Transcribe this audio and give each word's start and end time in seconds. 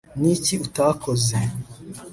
niki 0.19 0.55
utakoze 0.65 1.37